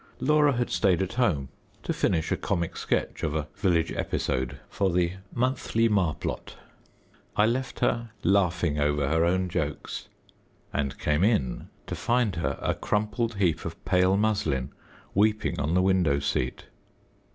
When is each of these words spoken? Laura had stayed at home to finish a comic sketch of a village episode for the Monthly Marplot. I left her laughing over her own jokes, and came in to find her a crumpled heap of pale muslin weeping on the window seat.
Laura 0.19 0.53
had 0.53 0.71
stayed 0.71 0.99
at 1.03 1.13
home 1.13 1.49
to 1.83 1.93
finish 1.93 2.31
a 2.31 2.35
comic 2.35 2.75
sketch 2.75 3.21
of 3.21 3.35
a 3.35 3.47
village 3.55 3.91
episode 3.91 4.57
for 4.67 4.89
the 4.91 5.11
Monthly 5.31 5.87
Marplot. 5.87 6.55
I 7.35 7.45
left 7.45 7.81
her 7.81 8.09
laughing 8.23 8.79
over 8.79 9.09
her 9.09 9.23
own 9.23 9.47
jokes, 9.47 10.07
and 10.73 10.97
came 10.97 11.23
in 11.23 11.69
to 11.85 11.93
find 11.93 12.37
her 12.37 12.57
a 12.63 12.73
crumpled 12.73 13.35
heap 13.35 13.63
of 13.63 13.85
pale 13.85 14.17
muslin 14.17 14.71
weeping 15.13 15.59
on 15.59 15.75
the 15.75 15.83
window 15.83 16.17
seat. 16.17 16.65